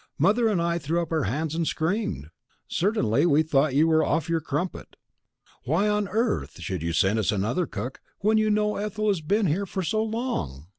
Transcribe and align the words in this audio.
Mother 0.17 0.47
and 0.47 0.59
I 0.59 0.79
threw 0.79 0.99
up 0.99 1.11
our 1.11 1.25
hands 1.25 1.53
and 1.53 1.67
screamed! 1.67 2.31
Certainly 2.67 3.27
we 3.27 3.43
thought 3.43 3.75
you 3.75 3.85
were 3.87 4.03
off 4.03 4.29
your 4.29 4.41
crumpet. 4.41 4.95
Why 5.65 5.87
on 5.87 6.07
earth 6.07 6.59
should 6.59 6.81
you 6.81 6.91
send 6.91 7.19
us 7.19 7.31
another 7.31 7.67
cook 7.67 8.01
when 8.21 8.39
you 8.39 8.49
know 8.49 8.77
Ethel 8.77 9.09
has 9.09 9.21
been 9.21 9.45
here 9.45 9.67
for 9.67 9.83
so 9.83 10.01
long? 10.03 10.69